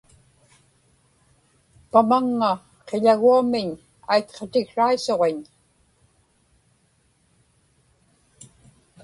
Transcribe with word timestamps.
pamaŋŋa 1.91 2.51
qiḷaguamiñ 2.87 3.69
aitqatiksaisuġiñ 4.11 5.39